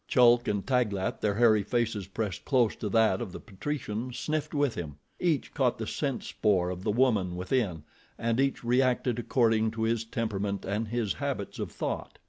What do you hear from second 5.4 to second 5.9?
caught the